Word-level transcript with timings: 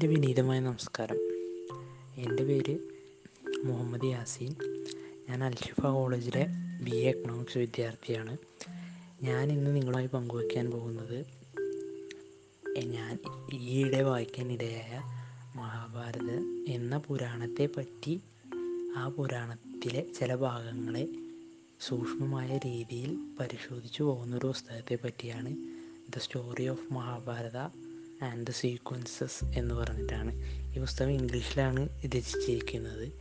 എന്റെ 0.00 0.14
വിനീതമായ 0.14 0.60
നമസ്കാരം. 0.60 1.16
എന്റെ 2.16 2.44
പേര് 2.44 2.78
മുഹമ്മദ് 3.64 4.04
യാസീൻ. 4.04 4.54
ഞാൻ 5.28 5.44
അൽഷിഫ 5.44 5.80
കോളേജിലെ 5.80 6.46
ബി 6.82 6.90
എ 6.90 7.08
എക്കണോമിക്സ് 7.08 7.58
വിദ്യാർത്ഥിയാണ്. 7.58 8.36
ഞാൻ 9.22 9.52
ഇന്ന് 9.52 9.76
നിങ്ങളുമായി 9.76 10.06
പങ്കുവയ്ക്കാൻ 10.06 10.70
പോകുന്നത് 10.70 11.26
ഞാൻ 12.78 13.18
ഈയിടെ 13.54 14.02
വായിക്കാനിടയായ 14.02 15.02
മഹാഭാരത 15.56 16.30
എന്ന 16.68 16.98
പുരാണത്തെ 16.98 17.68
പറ്റി 17.76 18.20
ആ 18.96 19.08
പുരാണത്തിലെ 19.08 20.06
ചില 20.20 20.34
ഭാഗങ്ങളെ 20.34 21.08
സൂക്ഷ്മമായ 21.80 22.56
രീതിയിൽ 22.56 23.18
പരിശോധിച്ചു 23.40 24.02
പോകുന്നൊരു 24.02 24.46
പുസ്തകത്തെ 24.46 24.98
പറ്റിയാണ് 25.04 25.56
the 26.16 26.18
story 26.18 26.68
of 26.68 26.92
Mahabharata 26.92 27.89
and 28.22 28.46
the 28.46 28.50
sequences 28.50 29.44
എന്ന് 29.44 29.74
പറഞ്ഞിട്ടാണ്. 29.74 30.32
ഈ 30.76 30.80
പുസ്തകം 30.80 31.10
ഇംഗ്ലീഷിലാണ് 31.10 31.88
രചിച്ചിരിക്കുന്നത്. 32.06 33.12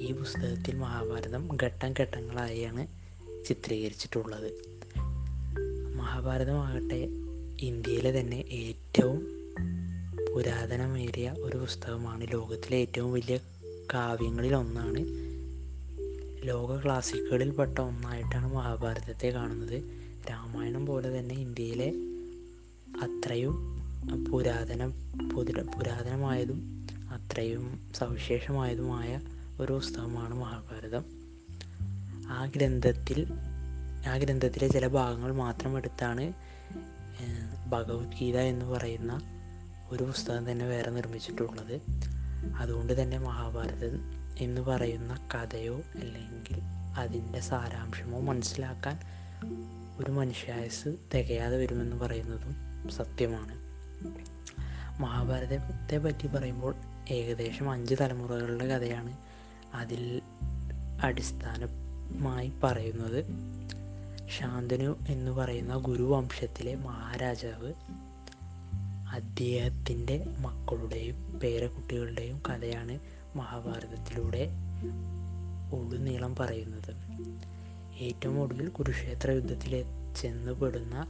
ഈ 0.00 0.12
പുസ്തകത്തിൽ 0.12 0.76
മഹാഭാരതം 0.76 1.48
ഘട്ടം 1.62 1.94
ഘട്ടങ്ങളായാണ് 2.00 2.86
ചിത്രീകരിച്ചിട്ടുള്ളത്. 3.44 4.52
മഹാഭാരതമാകട്ടെ 5.94 7.08
ഇന്ത്യയിലെ 7.60 8.20
തന്നെ 8.20 8.36
ഏറ്റവും 8.36 9.26
പുരാതനമേറിയ 10.34 11.34
ഒരു 11.38 11.56
പുസ്തകമാണ്. 11.56 12.26
ലോകത്തിലെ 12.32 12.76
ഏറ്റവും 12.76 13.12
വലിയ 13.12 13.38
കാവ്യങ്ങളിൽ 13.94 14.54
ഒന്നാണ്. 14.54 15.04
ലോക 16.48 16.84
ക്ലാസിക്കുകളിൽപ്പെട്ട 16.84 17.78
ഒന്നായിട്ടാണ് 17.78 18.54
മഹാഭാരതത്തെ 18.54 19.28
കാണുന്നത്. 19.28 19.82
രാമായണം 20.30 20.86
പോലെ 20.86 21.18
തന്നെ 21.18 21.34
ഇന്ത്യയിലെ 21.34 21.88
അത്രയും 23.02 23.81
പുരാതന 24.30 24.86
പുരാതനമായതും 25.74 26.86
അത്രയും 27.10 27.92
സവിശേഷമായതുമായ 27.94 29.20
ഒരു 29.60 29.72
പുസ്തകമാണ് 29.72 30.34
മഹാഭാരതം. 30.34 31.04
ആ 32.28 32.50
ഗ്രന്ഥത്തിൽ 32.56 33.26
ആ 34.06 34.16
ഗ്രന്ഥത്തിലെ 34.16 34.68
ചില 34.68 34.86
ഭാഗങ്ങൾ 34.86 35.32
മാത്രം 35.32 35.76
എടുത്താണ് 35.76 36.32
ഭഗവത്ഗീത 37.66 38.36
എന്ന് 38.36 38.66
പറയുന്ന 38.66 39.20
ഒരു 39.90 40.02
പുസ്തകം 40.02 40.52
തന്നെ 40.52 40.66
വേറെ 40.66 40.90
നിർമ്മിച്ചിട്ടുള്ളത്. 40.90 41.80
അതുകൊണ്ട് 42.56 43.02
തന്നെ 43.02 43.18
മഹാഭാരതം 43.18 44.00
എന്ന് 44.38 44.60
പറയുന്ന 44.60 45.28
കഥയോ 45.34 45.76
അല്ലെങ്കിൽ 45.76 46.60
അതിന്റെ 46.96 47.40
സാരാംശമോ 47.40 48.20
മനസ്സിലാക്കാൻ 48.20 48.98
ഒരു 49.98 50.10
മനുഷ്യായസ് 50.10 50.88
തികയാതെ 51.14 51.56
വരുമെന്ന് 51.56 51.96
പറയുന്നതും 51.96 52.54
സത്യമാണ്. 52.90 53.61
മഹാഭാരതത്തെ 55.00 55.98
പറ്റി 55.98 56.26
പറയുമ്പോൾ 56.26 56.74
ഏകദേശം 57.10 57.70
അഞ്ച് 57.70 57.94
തലമുറകളുടെ 58.00 58.66
കഥയാണ് 58.66 59.16
അതിൽ 59.74 60.22
അടിസ്ഥാനമായി 61.02 62.52
പറയുന്നത്. 62.62 63.24
ശാന്തനു 64.38 64.96
എന്ന് 65.08 65.30
പറയുന്ന 65.30 65.76
ഗുരുവംശത്തിലെ 65.76 66.74
മഹാരാജാവ് 66.74 67.72
അദ്ദേഹത്തിന്റെ 69.12 70.26
മക്കളുടെയും 70.38 71.40
പേരക്കുട്ടികളുടെയും 71.42 72.42
കഥയാണ് 72.50 72.98
മഹാഭാരതത്തിലൂടെ 73.36 74.48
ഉടുനീളം 75.72 76.36
പറയുന്നത്. 76.36 76.94
ഏറ്റവും 77.94 78.40
ഒടുവിൽ 78.40 78.68
കുരുക്ഷേത്ര 78.68 79.30
യുദ്ധത്തിൽ 79.30 79.84
ചെന്നുപെടുന്ന 80.20 81.06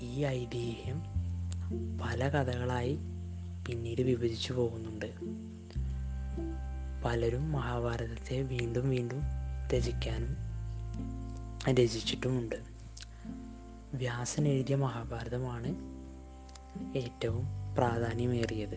ഈ 0.00 0.24
ഐതിഹ്യം 0.24 1.11
പല 2.02 2.28
കഥകളായി 2.28 2.98
പിന്നീട് 3.66 4.02
വിഭജിച്ചു 4.02 4.52
പോകുന്നുണ്ട്. 4.52 5.06
പലരും 7.04 7.52
മഹാഭാരതത്തെ 7.52 8.42
വീണ്ടും 8.42 8.90
വീണ്ടും 8.90 9.22
രചിക്കാനും 9.74 10.36
രചിച്ചിട്ടുമുണ്ട്. 11.74 12.56
വ്യാസൻ 13.94 14.48
എഴുതിയ 14.48 14.74
മഹാഭാരതമാണ് 14.74 15.74
ഏറ്റവും 16.98 17.46
പ്രാധാന്യമേറിയത്. 17.78 18.76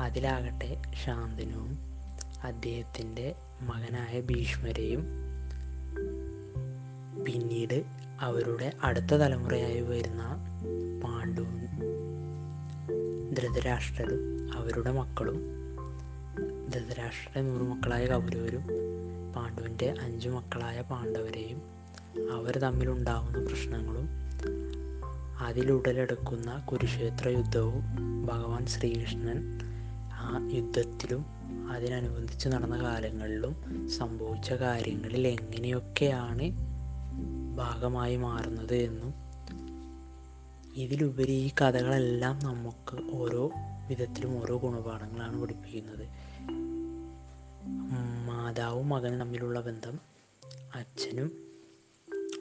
അതിലാകട്ടെ 0.00 0.82
ശാന്തനുവും 1.04 1.78
അദ്ദേഹത്തിന്റെ 2.42 3.34
മകനായ 3.60 4.20
ഭീഷ്മരെയും 4.20 5.04
പിന്നീട് 7.24 7.84
അവരുടെ 8.20 8.72
അടുത്ത 8.82 9.04
തലമുറയായി 9.04 9.80
വരുന്ന 9.80 10.22
പാണ്ഡുവും 11.04 11.67
ധൃതരാഷ്ട്രരും 13.38 14.20
അവരുടെ 14.54 14.90
മക്കളും. 14.90 15.38
ധൃതരാഷ്ട്രയുടെ 16.70 17.48
നൂറ് 17.48 17.62
മക്കളായ 17.62 18.06
കൗരവരും 18.06 18.64
പാണ്ഡുവിന്റെ 19.36 19.94
അഞ്ചു 20.00 20.28
മക്കളായ 20.28 20.80
പാണ്ഡവരെയും 20.80 21.60
അവർ 22.32 22.58
തമ്മിലുണ്ടാവുന്ന 22.58 23.46
പ്രശ്നങ്ങളും 23.46 24.06
അതിലുടലെടുക്കുന്ന 25.40 26.66
കുരുക്ഷേത്ര 26.72 27.28
യുദ്ധവും 27.28 27.82
ഭഗവാൻ 28.26 28.66
ശ്രീകൃഷ്ണൻ 28.66 29.38
ആ 30.12 30.48
യുദ്ധത്തിലും 30.52 31.22
അതിനനുബന്ധിച്ച് 31.70 32.48
നടന്ന 32.48 32.82
കാലങ്ങളിലും 32.82 33.54
സംഭവിച്ച 33.88 34.52
കാര്യങ്ങളിൽ 34.52 35.28
എങ്ങനെയൊക്കെയാണ് 35.28 36.46
ഭാഗമായി 37.56 38.16
മാറുന്നത് 38.16 38.76
എന്നും 38.76 39.27
ഇതിലുപരി 40.78 41.32
ഈ 41.32 41.50
കഥകളെല്ലാം 41.60 42.38
നമുക്ക് 42.44 43.16
ഓരോ 43.16 43.50
വിധത്തിലും 43.88 44.42
ഓരോ 44.42 44.56
ഗുണപാഠങ്ങളാണ് 44.56 45.42
പഠിപ്പിക്കുന്നത്. 45.42 46.06
മാതാവും 48.26 48.88
മകനും 48.88 49.20
തമ്മിലുള്ള 49.20 49.60
ബന്ധം 49.60 50.00
അച്ഛനും 50.74 51.30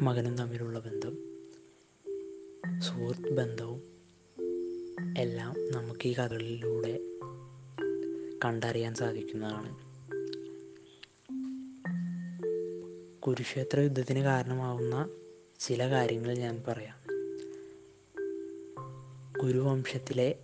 മകനും 0.01 0.37
തമ്മിലുള്ള 0.37 0.79
ബന്ധം 0.79 1.17
സുഹൃത്ത് 2.81 3.33
ബന്ധവും 3.33 3.81
എല്ലാം 5.17 5.71
നമുക്ക് 5.71 6.07
ഈ 6.07 6.13
കഥകളിലൂടെ 6.13 6.99
കണ്ടറിയാൻ 8.45 8.95
സാധിക്കുന്നതാണ്. 8.95 9.71
കുരുക്ഷേത്ര 13.19 13.79
യുദ്ധത്തിന് 13.79 14.19
കാരണമാവുന്ന 14.19 15.09
ചില 15.59 15.89
കാര്യങ്ങൾ 15.89 16.37
ഞാൻ 16.37 16.63
പറയാം. 16.67 16.96
കുരുവംശത്തിലെ 19.43 20.35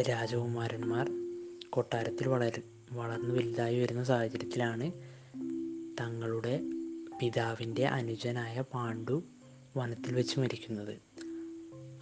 രാജകുമാരന്മാർ 0.00 1.10
കൊട്ടാരത്തിൽ 1.70 2.28
വളർ 2.28 2.62
വളർന്നു 2.90 3.34
വലുതായി 3.34 3.80
വരുന്ന 3.80 4.04
സാഹചര്യത്തിലാണ് 4.04 4.92
തങ്ങളുടെ 6.00 6.62
പിതാവിന്റെ 7.22 7.86
അനുജനായ 7.86 8.60
പാണ്ഡു 8.60 9.22
വനത്തിൽ 9.76 10.14
വെച്ച് 10.14 10.40
മരിക്കുന്നത്. 10.40 10.98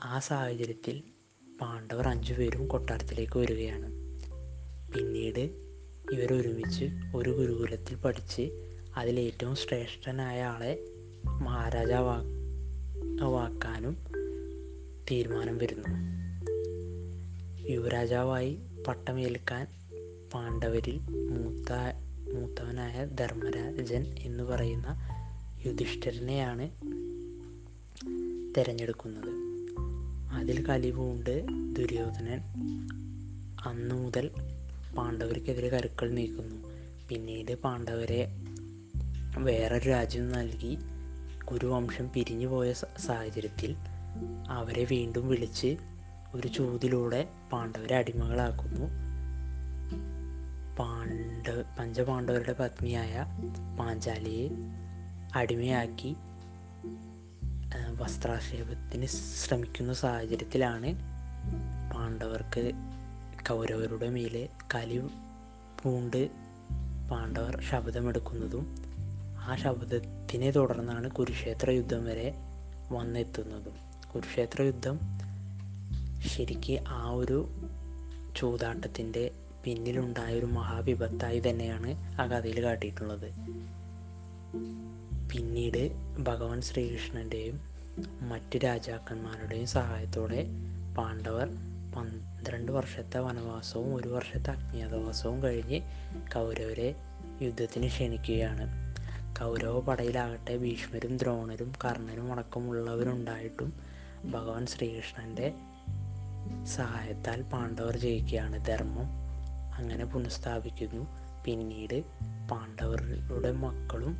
ആ 0.02 0.18
സാഹചര്യത്തിൽ 0.18 1.02
പാണ്ഡവർ 1.60 2.08
അഞ്ചുപേരും 2.08 2.68
കൊട്ടാരത്തിലേക്ക് 2.68 3.38
വരികയാണ്. 3.38 3.92
പിന്നീട് 4.92 5.50
ഇവരൊരുമിച്ച് 6.12 6.84
ഒരു 7.16 7.30
ഗുരുകുലത്തിൽ 7.30 7.96
പഠിച്ച് 7.96 8.72
അതിലേറ്റവും 8.96 9.56
ശ്രേഷ്ഠനായ 9.56 10.42
ആളെ 10.42 10.84
മഹാരാജാവാക്കാനും 11.24 13.96
തീരുമാനം 15.10 15.58
വരുന്നു. 15.58 16.25
യുവരാജാവായി 17.68 18.58
പട്ടമേൽക്കാൻ 18.88 19.66
പാണ്ഡവരിൽ 20.34 20.98
മൂത്ത 21.10 21.72
മൂത്തവനായ 22.34 23.04
ധർമ്മരാജൻ 23.04 24.14
എന്ന് 24.18 24.44
പറയുന്ന 24.44 24.86
യുധിഷ്ഠിരനെയാണ് 25.66 26.70
തിരഞ്ഞെടുക്കുന്നത്. 28.58 29.32
അതിൽ 30.32 30.66
കലിവുണ്ട് 30.66 31.46
ദുര്യോധനൻ 31.72 32.40
അന്നു 33.66 33.94
മുതൽ 33.94 34.30
പാണ്ഡവർക്കെതിരെ 34.98 35.68
കരുക്കൾ 35.68 36.10
നീക്കുന്നു. 36.10 36.56
പിന്നീട് 37.08 37.54
പാണ്ഡവരെ 37.54 38.28
വേറൊരു 39.38 39.88
രാജ്യം 39.88 40.28
നൽകി 40.28 40.78
കുരുവംശം 41.44 42.10
പിരിഞ്ഞു 42.14 42.46
പോയ 42.46 42.72
സാഹചര്യത്തിൽ 42.98 43.76
അവരെ 44.48 44.84
വീണ്ടും 44.84 45.28
വിളിച്ച് 45.28 45.76
ഒരു 46.34 46.48
ചൂതിലൂടെ 46.48 47.28
പാണ്ഡവരെ 47.52 47.96
അടിമകളാക്കുന്നു. 47.96 48.86
പാണ്ഡ 50.78 51.62
പഞ്ചപാണ്ഡവരുടെ 51.78 52.52
പത്നിയായ 52.52 53.26
പാഞ്ചാലിയെ 53.80 54.48
അടിമയാക്കി 55.34 56.16
വസ്ത്രാക്ഷേപത്തിന് 57.96 59.06
ശ്രമിക്കുന്ന 59.06 59.92
സാഹചര്യത്തിലാണ് 59.92 60.92
പാണ്ഡവർക്ക് 61.94 62.72
കൗരവരുടെ 63.50 64.10
മേലെ 64.10 64.48
കലി 64.74 64.98
പൂണ്ട് 65.82 66.30
പാണ്ഡവർ 67.10 67.62
ശബ്ദമെടുക്കുന്നതും 67.70 68.76
ആ 69.38 69.56
ശബ്ദത്തിനെ 69.56 70.50
തുടർന്നാണ് 70.50 71.10
കുരുക്ഷേത്ര 71.10 71.70
യുദ്ധം 71.70 72.04
വരെ 72.04 72.34
വന്നെത്തുന്നതും. 72.92 73.74
കുരുക്ഷേത്ര 74.14 74.62
യുദ്ധം 74.62 75.00
ശരിക്ക് 76.26 76.84
ആ 76.88 77.10
ഒരു 77.10 77.48
ചൂതാട്ടത്തിന്റെ 78.36 79.30
പിന്നിലുണ്ടായ 79.64 80.38
ഒരു 80.38 80.46
മഹാവിപത്തായി 80.46 81.40
തന്നെയാണ് 81.40 82.20
ആ 82.20 82.26
കഥയിൽ 82.26 82.62
കാട്ടിയിട്ടുള്ളത്. 82.62 83.30
പിന്നീട് 85.30 85.90
ഭഗവാൻ 86.18 86.60
ശ്രീകൃഷ്ണന്റെയും 86.60 87.60
മറ്റ് 88.20 88.58
രാജാക്കന്മാരുടെയും 88.64 89.66
സഹായത്തോടെ 89.66 90.46
പാണ്ഡവർ 90.98 91.48
പന്ത്രണ്ട് 91.96 92.72
വർഷത്തെ 92.72 93.18
വനവാസവും 93.18 93.94
ഒരു 93.94 94.08
വർഷത്തെ 94.08 94.50
അജ്ഞാതവാസവും 94.50 95.42
കഴിഞ്ഞ് 95.42 95.80
കൗരവരെ 96.34 96.94
യുദ്ധത്തിന് 97.42 97.86
ക്ഷണിക്കുകയാണ്. 97.86 98.94
കൗരവ 99.40 99.80
പടയിലാകട്ടെ 99.80 100.56
ഭീഷ്മരും 100.56 101.16
ദ്രോണരും 101.16 101.72
കർണനും 101.84 102.32
അടക്കമുള്ളവരുണ്ടായിട്ടും 102.32 103.72
ഭഗവാൻ 104.30 104.66
ശ്രീകൃഷ്ണന്റെ 104.66 105.54
സഹായത്താൽ 106.66 107.42
പാണ്ഡവർ 107.42 107.96
ജയിക്കുകയാണ്. 107.96 108.64
ധർമ്മം 108.64 109.06
അങ്ങനെ 109.74 110.04
പുനഃസ്ഥാപിക്കുന്നു. 110.04 111.06
പിന്നീട് 111.44 112.04
പാണ്ഡവരുടെ 112.50 113.52
മക്കളും 113.52 114.16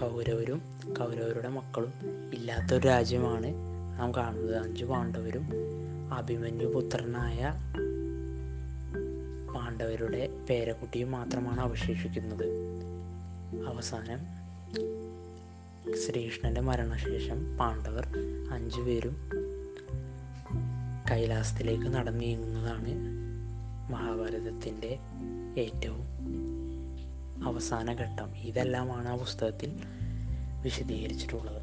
കൗരവരും 0.00 0.62
കൗരവരുടെ 0.98 1.48
മക്കളും 1.48 1.92
ഇല്ലാത്തൊരു 2.34 2.88
രാജ്യമാണ് 2.88 3.46
നാം 3.98 4.14
കാണുന്നത്. 4.14 4.56
അഞ്ച് 4.56 4.84
പാണ്ഡവരും 4.84 5.48
അഭിമന്യു 6.14 6.66
പുത്രനായ 6.66 7.54
പാണ്ഡവരുടെ 9.54 10.28
പേരക്കുട്ടിയും 10.50 11.10
മാത്രമാണ് 11.10 11.60
അവശേഷിക്കുന്നത്. 11.60 12.46
അവസാനം 13.66 14.20
ശ്രീകൃഷ്ണന്റെ 15.94 16.60
മരണശേഷം 16.60 17.56
പാണ്ഡവർ 17.56 18.08
അഞ്ചു 18.50 18.80
പേരും 18.80 19.43
കൈലാസത്തിലേക്ക് 21.10 21.86
നടന്നു 21.86 22.20
നീങ്ങുന്നതാണ് 22.20 22.88
മഹാഭാരതത്തിന്റെ 23.92 24.98
ഏറ്റവും 25.58 26.04
അവസാന 27.44 27.92
ഘട്ടം. 27.92 28.36
ഇതെല്ലാമാണ് 28.36 29.08
ആ 29.08 29.16
പുസ്തകത്തിൽ 29.16 29.80
വിശദീകരിച്ചിട്ടുള്ളത്. 30.62 31.62